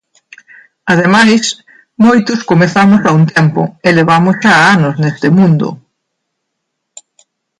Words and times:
Ademais, 0.93 1.43
moitos 2.05 2.39
comezamos 2.51 3.01
a 3.05 3.11
un 3.19 3.23
tempo 3.35 3.61
e 3.87 3.89
levamos 3.97 4.35
xa 4.43 4.53
anos 4.75 4.93
neste 5.03 5.27
mundo. 5.37 5.67